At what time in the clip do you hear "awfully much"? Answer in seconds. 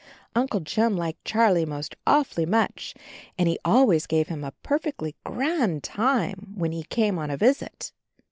2.07-2.95